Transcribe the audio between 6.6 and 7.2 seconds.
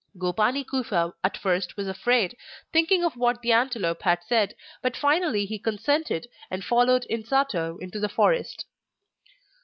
followed